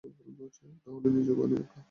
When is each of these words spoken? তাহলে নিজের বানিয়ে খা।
তাহলে 0.83 1.07
নিজের 1.15 1.35
বানিয়ে 1.39 1.63
খা। 1.63 1.77